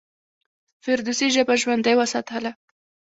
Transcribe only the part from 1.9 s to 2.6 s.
وساتله.